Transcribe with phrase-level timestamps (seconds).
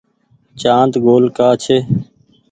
[0.61, 1.77] چآند گول ڪآ ڇي۔